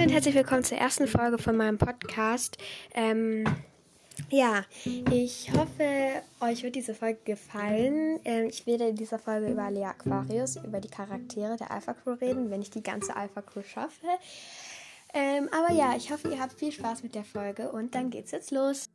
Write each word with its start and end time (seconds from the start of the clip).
Hallo 0.00 0.08
und 0.08 0.14
herzlich 0.14 0.34
willkommen 0.34 0.64
zur 0.64 0.78
ersten 0.78 1.06
Folge 1.06 1.36
von 1.36 1.58
meinem 1.58 1.76
Podcast. 1.76 2.56
Ähm, 2.94 3.44
ja, 4.30 4.64
ich 5.12 5.52
hoffe, 5.52 6.22
euch 6.40 6.62
wird 6.62 6.74
diese 6.74 6.94
Folge 6.94 7.18
gefallen. 7.22 8.18
Ähm, 8.24 8.46
ich 8.46 8.66
werde 8.66 8.88
in 8.88 8.96
dieser 8.96 9.18
Folge 9.18 9.50
über 9.50 9.70
Lea 9.70 9.84
Aquarius, 9.84 10.56
über 10.56 10.80
die 10.80 10.88
Charaktere 10.88 11.58
der 11.58 11.70
Alpha 11.70 11.92
Crew 11.92 12.12
reden, 12.12 12.50
wenn 12.50 12.62
ich 12.62 12.70
die 12.70 12.82
ganze 12.82 13.14
Alpha 13.14 13.42
Crew 13.42 13.60
schaffe. 13.60 14.06
Ähm, 15.12 15.50
aber 15.52 15.74
ja, 15.74 15.94
ich 15.94 16.10
hoffe, 16.10 16.28
ihr 16.28 16.40
habt 16.40 16.54
viel 16.54 16.72
Spaß 16.72 17.02
mit 17.02 17.14
der 17.14 17.24
Folge 17.24 17.70
und 17.70 17.94
dann 17.94 18.08
geht's 18.08 18.30
jetzt 18.30 18.52
los. 18.52 18.88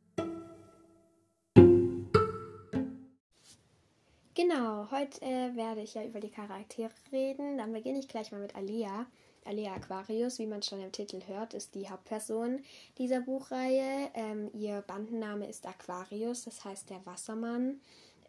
Genau, 4.34 4.90
heute 4.90 5.22
äh, 5.22 5.54
werde 5.54 5.82
ich 5.82 5.94
ja 5.94 6.02
über 6.02 6.18
die 6.18 6.32
Charaktere 6.32 6.90
reden. 7.12 7.58
Dann 7.58 7.72
beginne 7.72 8.00
ich 8.00 8.08
gleich 8.08 8.32
mal 8.32 8.40
mit 8.40 8.56
Alia. 8.56 9.06
Alia 9.46 9.74
Aquarius, 9.74 10.38
wie 10.38 10.46
man 10.46 10.62
schon 10.62 10.80
im 10.80 10.92
Titel 10.92 11.20
hört, 11.26 11.54
ist 11.54 11.74
die 11.74 11.88
Hauptperson 11.88 12.60
dieser 12.98 13.20
Buchreihe. 13.20 14.10
Ähm, 14.14 14.50
ihr 14.52 14.82
Bandenname 14.82 15.48
ist 15.48 15.66
Aquarius, 15.66 16.44
das 16.44 16.64
heißt 16.64 16.90
der 16.90 17.04
Wassermann. 17.06 17.80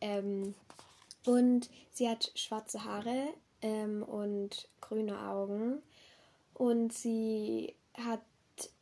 Ähm, 0.02 0.54
und 1.26 1.70
sie 1.92 2.08
hat 2.10 2.32
schwarze 2.36 2.84
Haare 2.84 3.28
ähm, 3.62 4.04
und 4.04 4.70
grüne 4.82 5.20
Augen. 5.20 5.82
Und 6.54 6.94
sie 6.94 7.76
hat 7.94 8.22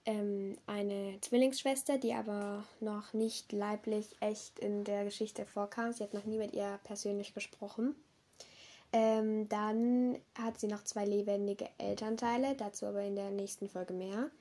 ähm, 0.06 0.58
eine 0.68 1.20
Zwillingsschwester, 1.22 1.98
die 1.98 2.14
aber 2.14 2.64
noch 2.80 3.14
nicht 3.14 3.52
leiblich 3.52 4.16
echt 4.20 4.60
in 4.60 4.84
der 4.84 5.04
Geschichte 5.06 5.46
vorkam. 5.46 5.92
Sie 5.92 6.04
hat 6.04 6.14
noch 6.14 6.26
nie 6.26 6.38
mit 6.38 6.54
ihr 6.54 6.80
persönlich 6.84 7.34
gesprochen. 7.34 7.96
Ähm, 8.98 9.50
dann 9.50 10.18
hat 10.40 10.58
sie 10.58 10.68
noch 10.68 10.86
zwei 10.86 11.04
lebendige 11.04 11.68
Elternteile, 11.78 12.56
dazu 12.56 12.86
aber 12.86 13.02
in 13.02 13.18
der 13.18 13.30
nächsten 13.30 13.68
Folge 13.68 13.94
mehr. 13.94 14.32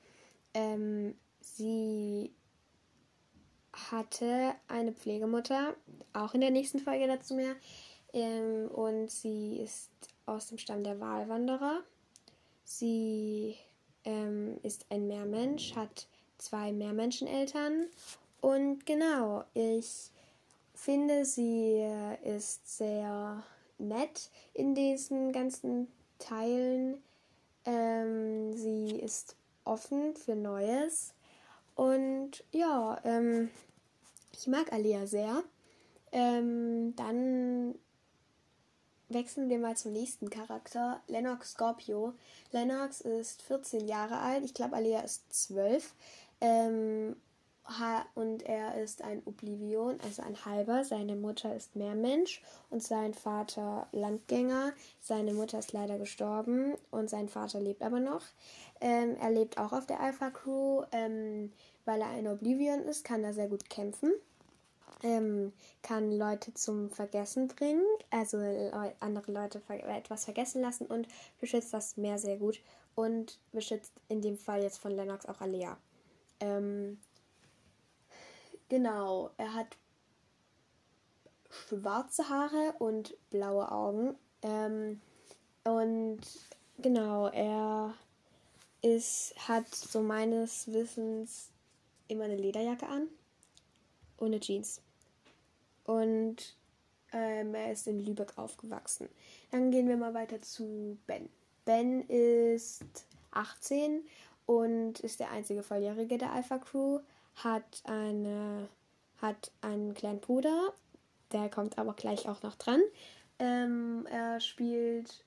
Ähm, 0.53 1.13
sie 1.41 2.31
hatte 3.73 4.53
eine 4.69 4.93
Pflegemutter, 4.93 5.75
auch 6.13 6.33
in 6.33 6.39
der 6.39 6.51
nächsten 6.51 6.79
Folge 6.79 7.05
dazu 7.05 7.33
mehr. 7.33 7.53
Ähm, 8.13 8.69
und 8.69 9.11
sie 9.11 9.57
ist 9.57 9.89
aus 10.25 10.47
dem 10.47 10.57
Stamm 10.57 10.85
der 10.85 11.01
Wahlwanderer. 11.01 11.81
Sie 12.63 13.57
ähm, 14.05 14.57
ist 14.63 14.85
ein 14.89 15.05
Meermensch, 15.05 15.75
hat 15.75 16.07
zwei 16.37 16.71
Meermenscheneltern. 16.71 17.87
Und 18.39 18.85
genau, 18.85 19.43
ich 19.53 20.11
finde, 20.73 21.25
sie 21.25 21.85
ist 22.23 22.77
sehr 22.77 23.43
nett 23.77 24.31
in 24.53 24.75
diesen 24.75 25.31
ganzen 25.31 25.87
Teilen. 26.19 27.01
Ähm, 27.65 28.53
sie 28.53 28.91
ist 28.99 29.35
offen 29.63 30.15
für 30.15 30.35
Neues. 30.35 31.13
Und 31.75 32.43
ja, 32.51 32.99
ähm, 33.03 33.49
ich 34.31 34.47
mag 34.47 34.71
Alia 34.71 35.07
sehr. 35.07 35.43
Ähm, 36.11 36.95
dann 36.95 37.75
wechseln 39.09 39.49
wir 39.49 39.59
mal 39.59 39.75
zum 39.75 39.93
nächsten 39.93 40.29
Charakter, 40.29 41.01
Lennox 41.07 41.51
Scorpio. 41.51 42.13
Lennox 42.51 43.01
ist 43.01 43.41
14 43.43 43.87
Jahre 43.87 44.19
alt, 44.19 44.43
ich 44.45 44.53
glaube 44.53 44.75
Alia 44.75 45.01
ist 45.01 45.31
12. 45.33 45.93
Ähm, 46.41 47.15
und 48.13 48.43
er 48.43 48.81
ist 48.81 49.01
ein 49.01 49.21
Oblivion, 49.25 49.99
also 50.03 50.21
ein 50.21 50.45
Halber. 50.45 50.83
Seine 50.83 51.15
Mutter 51.15 51.55
ist 51.55 51.75
Meermensch 51.75 52.41
und 52.69 52.83
sein 52.83 53.13
Vater 53.13 53.87
Landgänger. 53.91 54.73
Seine 55.01 55.33
Mutter 55.33 55.59
ist 55.59 55.73
leider 55.73 55.97
gestorben 55.97 56.75
und 56.91 57.09
sein 57.09 57.27
Vater 57.27 57.59
lebt 57.59 57.81
aber 57.81 57.99
noch. 57.99 58.21
Ähm, 58.81 59.15
er 59.19 59.31
lebt 59.31 59.57
auch 59.57 59.73
auf 59.73 59.85
der 59.85 59.99
Alpha 59.99 60.29
Crew. 60.29 60.83
Ähm, 60.91 61.51
weil 61.85 62.01
er 62.01 62.09
ein 62.09 62.27
Oblivion 62.27 62.81
ist, 62.85 63.03
kann 63.03 63.23
er 63.23 63.33
sehr 63.33 63.47
gut 63.47 63.69
kämpfen 63.69 64.11
ähm, 65.03 65.53
kann 65.81 66.11
Leute 66.11 66.53
zum 66.53 66.89
Vergessen 66.89 67.47
bringen, 67.47 67.83
also 68.09 68.37
andere 68.99 69.31
Leute 69.31 69.61
etwas 69.69 70.25
vergessen 70.25 70.61
lassen 70.61 70.87
und 70.87 71.07
beschützt 71.39 71.73
das 71.73 71.97
Meer 71.97 72.17
sehr 72.17 72.37
gut 72.37 72.59
und 72.95 73.39
beschützt 73.51 73.93
in 74.07 74.21
dem 74.21 74.37
Fall 74.37 74.63
jetzt 74.63 74.79
von 74.79 74.91
Lennox 74.91 75.25
auch 75.25 75.41
Alea. 75.41 75.77
Ähm, 76.39 76.99
genau, 78.69 79.31
er 79.37 79.53
hat 79.53 79.77
schwarze 81.49 82.29
Haare 82.29 82.73
und 82.79 83.15
blaue 83.29 83.71
Augen. 83.71 84.15
Ähm, 84.41 85.01
und 85.63 86.21
genau, 86.77 87.27
er 87.27 87.93
ist, 88.81 89.33
hat 89.47 89.73
so 89.73 90.01
meines 90.01 90.71
Wissens 90.71 91.49
immer 92.07 92.25
eine 92.25 92.37
Lederjacke 92.37 92.87
an 92.87 93.07
ohne 94.19 94.39
Jeans. 94.39 94.81
Und 95.85 96.55
ähm, 97.13 97.53
er 97.53 97.71
ist 97.71 97.87
in 97.87 97.99
Lübeck 97.99 98.37
aufgewachsen. 98.37 99.09
Dann 99.51 99.71
gehen 99.71 99.87
wir 99.87 99.97
mal 99.97 100.13
weiter 100.13 100.41
zu 100.41 100.97
Ben. 101.07 101.29
Ben 101.65 102.01
ist 102.07 102.83
18 103.31 104.03
und 104.45 104.99
ist 104.99 105.19
der 105.19 105.31
einzige 105.31 105.63
Volljährige 105.63 106.17
der 106.17 106.31
Alpha 106.31 106.57
Crew, 106.57 106.99
hat, 107.35 107.81
eine, 107.85 108.69
hat 109.21 109.51
einen 109.61 109.93
kleinen 109.93 110.19
Bruder, 110.19 110.73
der 111.31 111.49
kommt 111.49 111.77
aber 111.77 111.93
gleich 111.93 112.27
auch 112.27 112.41
noch 112.43 112.55
dran. 112.55 112.81
Ähm, 113.39 114.07
er 114.09 114.39
spielt 114.39 115.25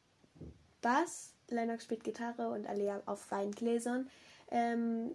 Bass, 0.80 1.34
Lennox 1.48 1.84
spielt 1.84 2.04
Gitarre 2.04 2.48
und 2.48 2.66
Alea 2.66 3.02
auf 3.06 3.30
Weingläsern. 3.30 4.08
Ähm, 4.50 5.14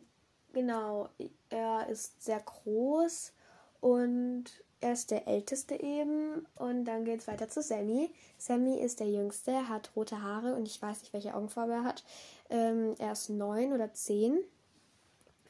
genau, 0.51 1.09
er 1.49 1.87
ist 1.89 2.23
sehr 2.23 2.39
groß 2.39 3.33
und 3.81 4.45
er 4.83 4.93
ist 4.93 5.11
der 5.11 5.27
Älteste 5.27 5.75
eben. 5.81 6.45
Und 6.55 6.85
dann 6.85 7.05
geht 7.05 7.21
es 7.21 7.27
weiter 7.27 7.47
zu 7.47 7.61
Sammy. 7.61 8.11
Sammy 8.37 8.79
ist 8.79 8.99
der 8.99 9.09
Jüngste, 9.09 9.69
hat 9.69 9.91
rote 9.95 10.21
Haare 10.21 10.55
und 10.55 10.67
ich 10.67 10.81
weiß 10.81 11.01
nicht, 11.01 11.13
welche 11.13 11.35
Augenfarbe 11.35 11.73
er 11.73 11.83
hat. 11.83 12.03
Ähm, 12.49 12.95
er 12.99 13.13
ist 13.13 13.29
neun 13.29 13.73
oder 13.73 13.93
zehn. 13.93 14.37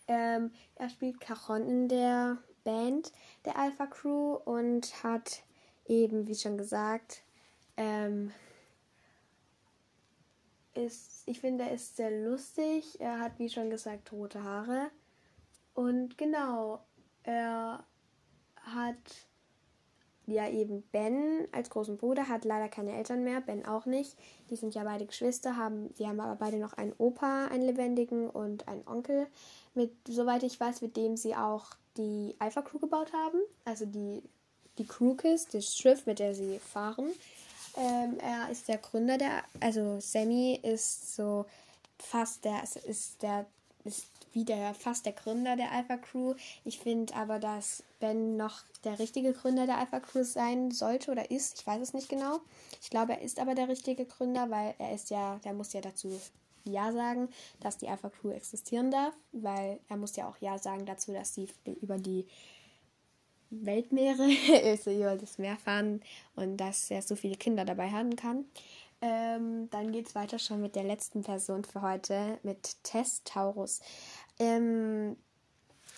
Ähm, 0.08 0.52
er 0.76 0.90
spielt 0.90 1.20
Cajon 1.20 1.68
in 1.68 1.88
der 1.88 2.38
Band 2.64 3.12
der 3.46 3.58
Alpha 3.58 3.86
Crew 3.88 4.36
und 4.36 5.04
hat 5.04 5.44
eben, 5.86 6.28
wie 6.28 6.36
schon 6.36 6.58
gesagt, 6.58 7.24
ähm, 7.78 8.32
ist, 10.74 11.24
ich 11.28 11.40
finde, 11.40 11.66
er 11.66 11.74
ist 11.74 11.96
sehr 11.96 12.12
lustig. 12.12 13.00
Er 13.00 13.20
hat, 13.20 13.38
wie 13.38 13.50
schon 13.50 13.70
gesagt, 13.70 14.12
rote 14.12 14.44
Haare. 14.44 14.90
Und 15.74 16.18
genau, 16.18 16.84
er 17.24 17.86
hat 18.56 19.28
ja 20.26 20.50
eben 20.50 20.84
Ben 20.92 21.48
als 21.52 21.70
großen 21.70 21.98
Bruder, 21.98 22.28
hat 22.28 22.46
leider 22.46 22.70
keine 22.70 22.96
Eltern 22.96 23.24
mehr, 23.24 23.42
Ben 23.42 23.66
auch 23.66 23.86
nicht. 23.86 24.16
Die 24.50 24.56
sind 24.56 24.76
ja 24.76 24.84
beide 24.84 25.06
Geschwister, 25.06 25.58
haben, 25.58 25.94
die 25.96 26.08
haben 26.08 26.20
aber 26.20 26.36
beide 26.36 26.58
noch 26.58 26.74
einen 26.74 26.94
Opa, 26.98 27.48
einen 27.48 27.64
lebendigen 27.64 28.30
und 28.30 28.68
einen 28.68 28.88
Onkel, 28.88 29.28
mit, 29.74 29.92
soweit 30.08 30.44
ich 30.44 30.60
weiß, 30.60 30.82
mit 30.82 30.96
dem 30.98 31.18
sie 31.18 31.36
auch 31.36 31.66
die 31.98 32.36
Alpha 32.40 32.62
Crew 32.62 32.80
gebaut 32.80 33.12
haben. 33.14 33.40
Also 33.66 33.86
die, 33.86 34.22
die 34.78 34.86
Crewkiss, 34.86 35.48
das 35.48 35.76
Schiff, 35.76 36.06
mit 36.06 36.20
der 36.20 36.36
sie 36.36 36.60
fahren. 36.60 37.08
Ähm, 37.76 38.18
er 38.20 38.50
ist 38.52 38.68
der 38.68 38.78
Gründer 38.78 39.18
der, 39.18 39.44
also 39.60 40.00
Sammy 40.00 40.60
ist 40.62 41.16
so 41.16 41.46
fast 41.98 42.46
der, 42.46 42.62
ist 42.86 43.22
der, 43.22 43.46
ist 43.84 44.06
wie 44.34 44.46
der 44.46 44.74
fast 44.74 45.06
der 45.06 45.14
Gründer 45.14 45.56
der 45.56 45.72
Alpha 45.72 45.98
Crew. 45.98 46.36
Ich 46.66 46.80
finde 46.80 47.16
aber, 47.16 47.40
dass 47.40 47.84
Ben 48.00 48.36
noch 48.36 48.62
der 48.84 49.00
richtige 49.00 49.34
Gründer 49.34 49.66
der 49.66 49.78
Alpha 49.78 50.00
Crew 50.00 50.24
sein 50.24 50.72
sollte 50.72 51.12
oder 51.12 51.32
ist. 51.32 51.60
Ich 51.60 51.68
weiß 51.68 51.82
es 51.82 51.94
nicht 51.94 52.10
genau. 52.10 52.40
Ich 52.82 52.90
glaube, 52.90 53.14
er 53.14 53.22
ist 53.22 53.40
aber 53.40 53.56
der 53.56 53.70
richtige 53.70 54.06
Gründer, 54.06 54.50
weil 54.50 54.76
er 54.78 54.94
ist 54.94 55.10
ja, 55.10 55.40
der 55.44 55.54
muss 55.54 55.74
ja 55.74 55.82
dazu 55.82 56.20
Ja 56.66 56.92
sagen, 56.92 57.30
dass 57.60 57.78
die 57.78 57.88
Alpha 57.88 58.10
Crew 58.10 58.32
existieren 58.32 58.92
darf, 58.92 59.14
weil 59.32 59.80
er 59.88 59.98
muss 59.98 60.16
ja 60.16 60.28
auch 60.28 60.38
Ja 60.40 60.58
sagen 60.58 60.86
dazu, 60.86 61.14
dass 61.14 61.34
sie 61.34 61.48
über 61.82 61.98
die 61.98 62.26
Weltmeere, 63.50 64.28
also 64.66 64.92
über 64.92 65.16
das 65.16 65.38
Meer 65.38 65.58
fahren 65.58 66.02
und 66.36 66.58
dass 66.58 66.90
er 66.90 67.02
so 67.02 67.16
viele 67.16 67.36
Kinder 67.36 67.66
dabei 67.66 67.92
haben 67.92 68.16
kann. 68.16 68.46
Ähm, 69.06 69.70
dann 69.70 69.92
geht 69.92 70.08
es 70.08 70.16
weiter 70.16 70.40
schon 70.40 70.62
mit 70.62 70.78
der 70.78 70.86
letzten 70.86 71.24
Person 71.24 71.66
für 71.66 71.82
heute, 71.82 72.40
mit 72.44 72.82
Tess 72.84 73.22
Taurus. 73.26 73.82
Ähm, 74.40 75.16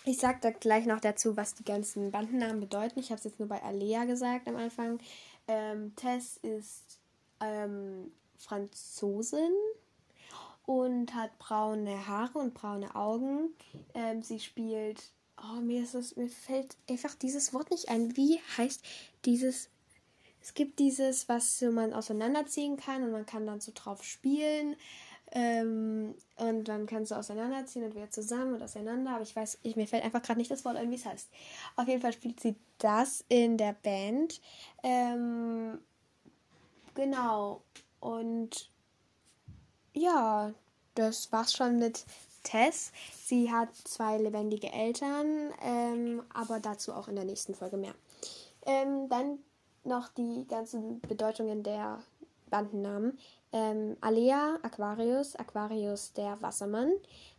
ich 0.04 0.18
sage 0.18 0.40
da 0.42 0.52
gleich 0.52 0.86
noch 0.86 1.00
dazu, 1.00 1.36
was 1.36 1.56
die 1.56 1.64
ganzen 1.64 2.12
Bandennamen 2.12 2.60
bedeuten. 2.60 3.00
Ich 3.00 3.10
habe 3.10 3.18
es 3.18 3.24
jetzt 3.24 3.40
nur 3.40 3.50
bei 3.50 3.62
Alea 3.64 4.06
gesagt 4.06 4.48
am 4.48 4.56
Anfang. 4.56 5.00
Ähm, 5.48 5.96
Tess 5.96 6.38
ist 6.38 7.00
ähm, 7.40 8.12
Franzosin 8.38 9.54
und 10.66 11.14
hat 11.14 11.38
braune 11.40 12.08
Haare 12.08 12.40
und 12.40 12.54
braune 12.54 12.96
Augen. 12.96 13.50
Ähm, 13.94 14.22
sie 14.22 14.40
spielt. 14.40 15.12
Oh, 15.38 15.60
mir, 15.60 15.84
ist 15.84 15.96
das, 15.96 16.16
mir 16.16 16.30
fällt 16.30 16.78
einfach 16.90 17.14
dieses 17.16 17.54
Wort 17.54 17.70
nicht 17.70 17.90
ein. 17.90 18.16
Wie 18.16 18.40
heißt 18.58 18.82
dieses 19.26 19.70
es 20.46 20.54
gibt 20.54 20.78
dieses, 20.78 21.28
was 21.28 21.60
man 21.62 21.92
auseinanderziehen 21.92 22.78
kann 22.78 23.02
und 23.02 23.12
man 23.12 23.26
kann 23.26 23.48
dann 23.48 23.62
so 23.62 23.72
drauf 23.74 24.04
spielen. 24.04 24.76
Ähm, 25.31 26.16
und 26.38 26.63
dann 26.66 26.86
kannst 26.86 27.12
du 27.12 27.16
auseinanderziehen 27.16 27.86
und 27.86 27.95
wieder 27.95 28.10
zusammen 28.10 28.56
und 28.56 28.62
auseinander. 28.62 29.12
Aber 29.12 29.24
ich 29.24 29.36
weiß, 29.36 29.60
ich, 29.63 29.75
mir 29.75 29.88
fällt 29.88 30.04
einfach 30.04 30.22
gerade 30.22 30.39
nicht 30.39 30.51
das 30.51 30.66
Wort 30.66 30.77
ein, 30.77 30.92
wie 30.92 30.95
es 30.95 31.06
heißt. 31.06 31.30
Auf 31.75 31.88
jeden 31.88 32.01
Fall 32.01 32.13
spielt 32.13 32.39
sie 32.39 32.56
das 32.77 33.25
in 33.27 33.57
der 33.57 33.74
Band. 33.74 34.42
Ähm, 34.83 35.80
genau. 36.94 37.63
Und 38.00 38.69
ja, 39.94 40.54
das 40.95 41.31
war's 41.31 41.54
schon 41.54 41.80
mit 41.80 42.06
Tess. 42.44 42.92
Sie 43.24 43.51
hat 43.51 43.75
zwei 43.75 44.18
lebendige 44.18 44.72
Eltern, 44.72 45.51
ähm, 45.62 46.24
aber 46.33 46.60
dazu 46.60 46.94
auch 46.94 47.07
in 47.07 47.16
der 47.16 47.25
nächsten 47.25 47.56
Folge 47.56 47.77
mehr. 47.77 47.95
Ähm, 48.66 49.10
dann 49.10 49.39
noch 49.83 50.10
die 50.10 50.45
ganzen 50.48 51.00
Bedeutungen 51.01 51.63
der 51.63 52.01
Bandennamen. 52.50 53.18
Ähm, 53.56 53.96
Alea, 54.02 54.60
Aquarius, 54.63 55.38
Aquarius 55.38 56.12
der 56.12 56.42
Wassermann, 56.42 56.92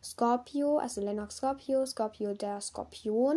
Scorpio, 0.03 0.79
also 0.79 1.03
Lennox 1.03 1.37
Scorpio, 1.37 1.85
Scorpio 1.85 2.33
der 2.33 2.59
Skorpion, 2.63 3.37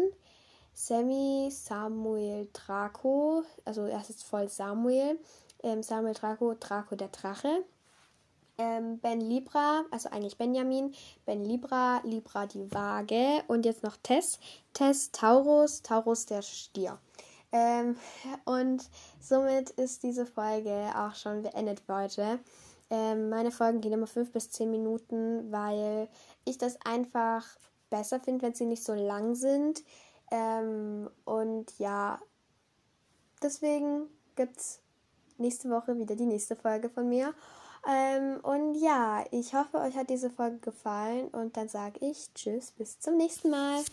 Sammy, 0.73 1.49
Samuel, 1.51 2.47
Draco, 2.53 3.43
also 3.65 3.85
erstes 3.85 4.23
voll 4.23 4.47
Samuel, 4.47 5.19
ähm, 5.61 5.83
Samuel 5.83 6.13
Draco, 6.13 6.55
Draco 6.57 6.95
der 6.95 7.09
Drache, 7.09 7.65
ähm, 8.57 8.97
Ben 8.99 9.19
Libra, 9.19 9.83
also 9.91 10.07
eigentlich 10.09 10.37
Benjamin, 10.37 10.95
Ben 11.25 11.43
Libra, 11.43 11.99
Libra 12.05 12.45
die 12.45 12.71
Waage. 12.73 13.43
Und 13.49 13.65
jetzt 13.65 13.83
noch 13.83 13.97
Tess, 13.97 14.39
Tess 14.73 15.11
Taurus, 15.11 15.81
Taurus 15.81 16.27
der 16.27 16.43
Stier. 16.43 16.97
Ähm, 17.51 17.97
und 18.45 18.89
somit 19.19 19.71
ist 19.71 20.03
diese 20.03 20.25
Folge 20.25 20.91
auch 20.95 21.15
schon 21.15 21.41
beendet 21.41 21.81
für 21.81 21.95
heute. 21.95 22.39
Ähm, 22.89 23.29
meine 23.29 23.51
Folgen 23.51 23.81
gehen 23.81 23.93
immer 23.93 24.07
5 24.07 24.31
bis 24.31 24.49
10 24.51 24.71
Minuten, 24.71 25.51
weil 25.51 26.09
ich 26.45 26.57
das 26.57 26.77
einfach 26.85 27.45
besser 27.89 28.19
finde, 28.19 28.43
wenn 28.43 28.55
sie 28.55 28.65
nicht 28.65 28.83
so 28.83 28.93
lang 28.93 29.35
sind. 29.35 29.83
Ähm, 30.31 31.09
und 31.25 31.77
ja, 31.79 32.19
deswegen 33.41 34.07
gibt 34.35 34.57
es 34.57 34.79
nächste 35.37 35.69
Woche 35.69 35.97
wieder 35.97 36.15
die 36.15 36.25
nächste 36.25 36.55
Folge 36.55 36.89
von 36.89 37.07
mir. 37.09 37.33
Ähm, 37.87 38.39
und 38.41 38.75
ja, 38.75 39.23
ich 39.31 39.53
hoffe, 39.53 39.77
euch 39.77 39.95
hat 39.95 40.09
diese 40.09 40.29
Folge 40.29 40.57
gefallen 40.57 41.29
und 41.29 41.55
dann 41.55 41.69
sage 41.69 42.05
ich 42.05 42.33
Tschüss, 42.33 42.71
bis 42.71 42.99
zum 42.99 43.17
nächsten 43.17 43.49
Mal. 43.49 43.83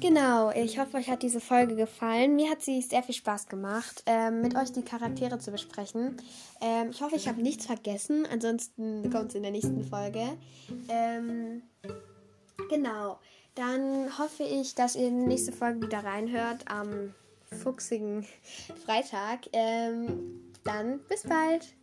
Genau, 0.00 0.50
ich 0.52 0.78
hoffe, 0.78 0.96
euch 0.96 1.10
hat 1.10 1.22
diese 1.22 1.40
Folge 1.40 1.76
gefallen. 1.76 2.34
Mir 2.34 2.50
hat 2.50 2.62
sie 2.62 2.80
sehr 2.80 3.02
viel 3.02 3.14
Spaß 3.14 3.48
gemacht, 3.48 4.02
ähm, 4.06 4.40
mit 4.40 4.56
euch 4.56 4.72
die 4.72 4.82
Charaktere 4.82 5.38
zu 5.38 5.50
besprechen. 5.50 6.16
Ähm, 6.62 6.88
ich 6.90 7.02
hoffe, 7.02 7.16
ich 7.16 7.28
habe 7.28 7.42
nichts 7.42 7.66
vergessen. 7.66 8.26
Ansonsten 8.32 9.10
kommt 9.10 9.28
es 9.28 9.34
in 9.34 9.42
der 9.42 9.52
nächsten 9.52 9.84
Folge. 9.84 10.38
Ähm, 10.88 11.62
genau, 12.70 13.18
dann 13.54 14.18
hoffe 14.18 14.42
ich, 14.42 14.74
dass 14.74 14.96
ihr 14.96 15.08
in 15.08 15.20
die 15.20 15.26
nächste 15.26 15.52
Folge 15.52 15.82
wieder 15.82 16.02
reinhört 16.02 16.64
am 16.64 17.14
fuchsigen 17.62 18.26
Freitag. 18.86 19.48
Ähm, 19.52 20.50
dann 20.64 21.00
bis 21.10 21.24
bald. 21.24 21.74